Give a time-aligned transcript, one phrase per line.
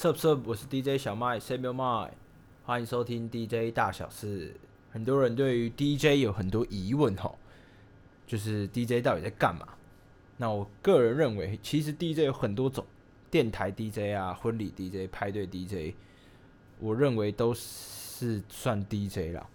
[0.00, 2.08] Sup Sup，我是 DJ 小麦 Samuel Mai，
[2.64, 4.54] 欢迎收听 DJ 大小事。
[4.90, 7.36] 很多人对于 DJ 有很多疑问吼，
[8.26, 9.68] 就是 DJ 到底在干嘛？
[10.38, 12.82] 那我个人认为，其实 DJ 有很多种，
[13.30, 15.94] 电台 DJ 啊、婚礼 DJ、派对 DJ，
[16.78, 19.46] 我认为都是算 DJ 啦。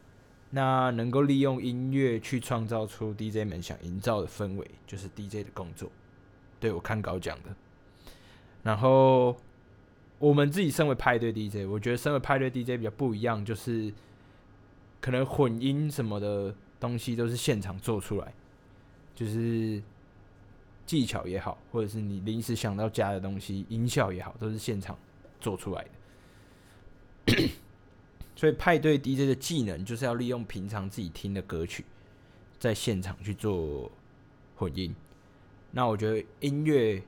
[0.52, 5.92] 那能够利用音乐去创造出 DJ 们想营造的氛围，就是 DJ 的工作。
[6.60, 7.50] 对我看稿讲的，
[8.62, 9.36] 然后。
[10.18, 13.94] 我们自己身为派对 DJ，我觉得身为派对 DJ 比较不一样，就是
[15.02, 18.34] 可能混音什么的东西都是现场做出来，
[19.14, 19.84] 就是
[20.86, 24.98] 技巧也好，或者是你临时想到加的东西，音效也好，都是现场
[25.42, 25.86] 做出来
[27.26, 27.50] 的。
[28.38, 31.84] 所以派对 DJ 的技能就是要利用平常自己听的歌曲，
[32.58, 33.92] 在现场去做
[34.56, 34.96] 混音。
[35.72, 37.04] 那我觉得音乐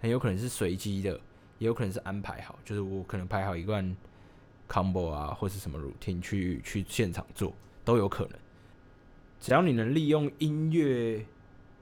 [0.00, 1.20] 很有可能是随机的。
[1.64, 3.96] 也有可能是安排好，就是我可能排好一段
[4.68, 7.54] combo 啊，或是什么 routine 去去现场做
[7.86, 8.38] 都有可能。
[9.40, 11.24] 只要你能利用音乐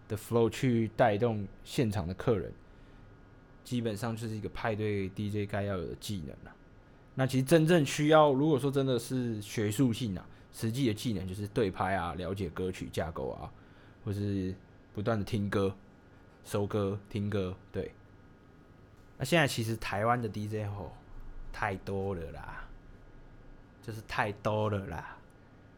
[0.06, 2.52] 的 flow 去带动现场的客人，
[3.64, 6.54] 基本上就是一个派对 DJ 该要有的技能了。
[7.16, 13.52] 那其实真正需要，如果说真的是学术性啊，实际的技能就是对拍啊，了解歌曲架构啊，
[14.04, 14.54] 或是
[14.94, 15.74] 不断的听歌、
[16.44, 17.92] 收歌、听歌，对。
[19.22, 20.90] 那现在其实台湾的 DJ 吼
[21.52, 22.64] 太多了啦，
[23.80, 25.16] 就是太多了啦。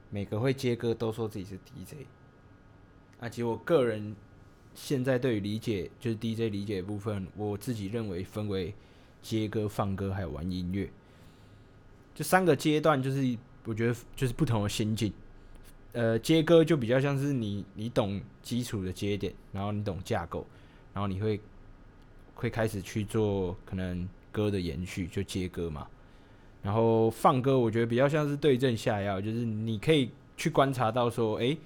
[0.09, 2.07] 每个会接歌都说自己是 DJ。
[3.21, 4.17] 啊，其实我个人
[4.75, 8.75] 现在对于理解就是 DJ 理解的部分，我自己认为分为
[9.21, 10.91] 接歌、放歌还有玩音乐，
[12.15, 15.13] 这三个阶段就是我觉得就是不同的心境。
[15.93, 20.47] 呃，接歌就比较像是你你懂基础的节点，然后你懂架构，
[20.95, 21.39] 然后你会。
[22.45, 25.89] 会开始去做可能歌的延续，就接歌嘛。
[26.63, 31.57] 然后放歌，我觉得比较像是对症下药，就是你可以去观察到说，哎，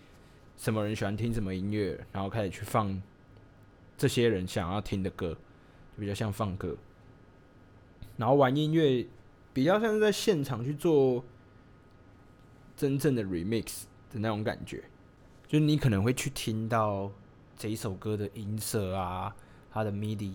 [0.57, 3.03] 什么人喜欢听什么音乐，然后开始去放
[3.97, 5.37] 这些人想要听的歌，
[5.97, 6.77] 就比较像放歌。
[8.17, 9.05] 然后玩音乐，
[9.53, 11.25] 比较像是在现场去做
[12.77, 14.85] 真正的 remix 的那种感觉，
[15.49, 17.11] 就是你可能会去听到
[17.57, 19.35] 这一首歌的音色啊，
[19.73, 20.35] 它的 MIDI。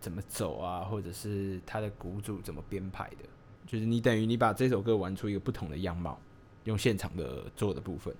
[0.00, 3.24] 怎么走啊，或者是他的鼓组怎么编排的，
[3.66, 6.20] 就是你等于你把这首歌玩出一个不同的样貌，
[6.64, 8.14] 用现场的做的部分。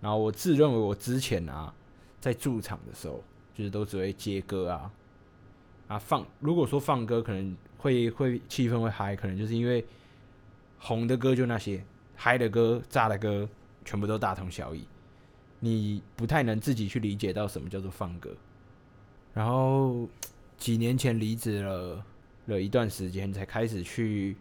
[0.00, 1.74] 然后我自认为我之前啊，
[2.20, 3.22] 在驻场的时候，
[3.54, 4.92] 就是都只会接歌啊，
[5.88, 6.24] 啊放。
[6.40, 9.84] 如果说放歌可能会会气氛会嗨，可能就是因为
[10.78, 11.84] 红的歌就那些，
[12.14, 13.46] 嗨的歌、炸的歌
[13.84, 14.86] 全部都大同小异，
[15.60, 18.34] 你不太能自己去理解到什么叫做放歌，
[19.34, 20.08] 然后。
[20.58, 22.04] 几年前离职了
[22.46, 24.36] 了一段时间，才开始去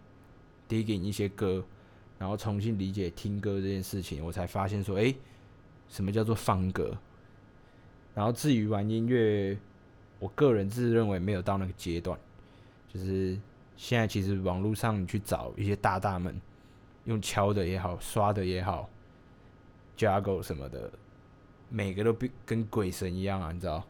[0.68, 1.64] digging 一些歌，
[2.18, 5.14] 然后重新理解听歌这件事情，我才发现说，哎，
[5.88, 6.98] 什么叫做放歌？
[8.16, 9.56] 然后至于玩音乐，
[10.18, 12.20] 我个人自认为没有到那个阶段，
[12.92, 13.40] 就是
[13.76, 16.42] 现在其实网络上你去找一些大大们，
[17.06, 18.90] 用敲的也好，刷的也好
[19.96, 20.92] 架构什么的，
[21.70, 23.86] 每个都比跟鬼神一样啊，你知道？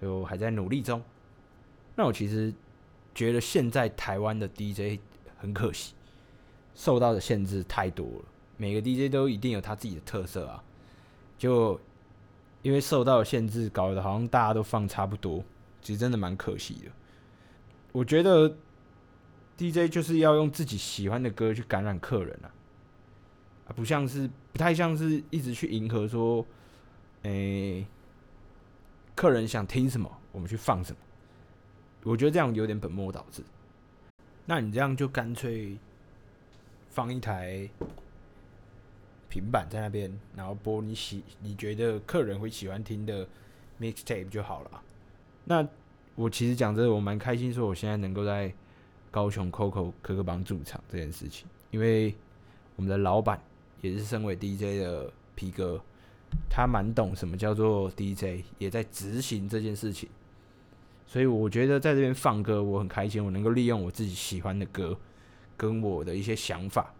[0.00, 1.02] 就还在努力中。
[1.94, 2.52] 那我其实
[3.14, 5.00] 觉得现在台湾的 DJ
[5.38, 5.94] 很可惜，
[6.74, 8.24] 受到的限制太多了。
[8.58, 10.62] 每个 DJ 都一定有他自己的特色啊，
[11.38, 11.80] 就
[12.62, 15.42] 因为受到限制，搞得好像大家都放差不多，
[15.80, 16.90] 其实真的蛮可惜的。
[17.92, 18.54] 我觉得
[19.56, 22.52] DJ 就是要用自己喜欢的歌去感染客人啊，
[23.68, 26.44] 啊，不像是不太像是一直去迎合说，
[27.22, 27.86] 诶。
[29.16, 30.98] 客人想听什么，我们去放什么。
[32.04, 33.42] 我觉得这样有点本末倒置。
[34.44, 35.76] 那你这样就干脆
[36.90, 37.68] 放一台
[39.30, 43.26] 平板在那边，然后播你喜你觉得客人会喜欢听的
[43.80, 44.82] mixtape 就好了。
[45.44, 45.66] 那
[46.14, 48.52] 我其实讲这个，我蛮开心，说我现在能够在
[49.10, 52.14] 高雄 Coco 可可帮驻场这件事情，因为
[52.76, 53.40] 我们的老板
[53.80, 55.80] 也是身为 DJ 的皮哥。
[56.48, 60.08] 他蛮懂什么叫做 DJ，也在执行这件事情。
[61.06, 64.96] 所以我觉得在这边放歌我很开心，我能够利用我自己喜欢的歌
[65.56, 66.92] 跟我的一些想法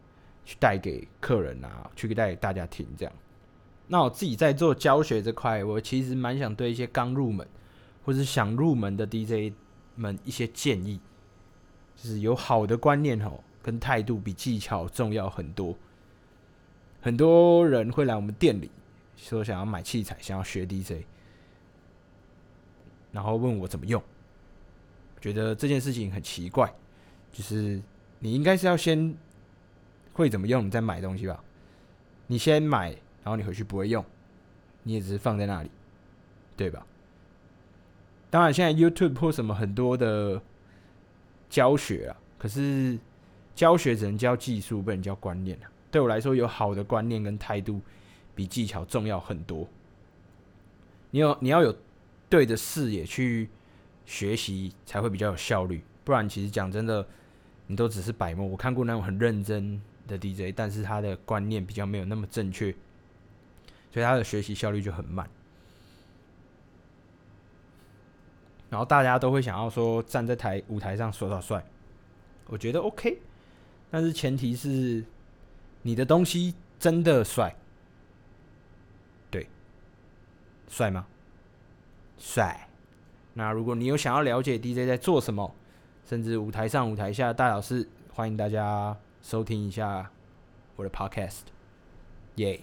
[0.44, 3.12] 去带给客人啊，去带给大家听这样。
[3.88, 7.46] 那我自己在做教学这块，我其实蛮想对一些刚入门
[8.04, 9.52] 或者想入门的 DJ
[9.96, 11.00] 们一些建议，
[11.96, 15.76] 就是有好的观念吼，跟态度比技巧重要很多。
[17.00, 18.70] 很多人会来我们店里
[19.16, 21.04] 说想要买器材，想要学 DJ，
[23.12, 24.02] 然后问我怎么用，
[25.20, 26.72] 觉得这件事情很奇怪，
[27.32, 27.80] 就是
[28.18, 29.14] 你应该是要先
[30.12, 31.42] 会怎么用，你再买东西吧，
[32.26, 32.96] 你先买。
[33.24, 34.04] 然后你回去不会用，
[34.84, 35.70] 你也只是放在那里，
[36.56, 36.86] 对吧？
[38.30, 40.40] 当然，现在 YouTube 或什么很多的
[41.50, 42.96] 教学啊，可是
[43.52, 45.66] 教学只能教技术，不能教观念啊。
[45.90, 47.80] 对我来说，有好的观念跟态度
[48.36, 49.66] 比技巧重要很多。
[51.10, 51.76] 你有你要有
[52.30, 53.48] 对的视野去
[54.04, 55.82] 学习，才会比较有效率。
[56.04, 57.04] 不然，其实讲真的，
[57.66, 58.46] 你都只是摆模。
[58.46, 62.72] 我看过那种很认真的 DJ，但是他的观念比较没有那么正确。
[63.92, 65.26] 所以他的学习效率就很慢，
[68.68, 71.64] 然后大家都会想要说站在台舞台上耍耍帅，
[72.48, 73.18] 我觉得 OK，
[73.90, 75.02] 但是前提是
[75.80, 77.56] 你的东西真的帅，
[79.30, 79.48] 对，
[80.68, 81.06] 帅吗？
[82.18, 82.68] 帅。
[83.34, 85.54] 那如果你有想要了解 DJ 在做什么，
[86.08, 90.10] 甚至舞台上舞台下大小事，欢迎大家收听一下
[90.76, 91.40] 我的 Podcast，
[92.36, 92.60] 耶。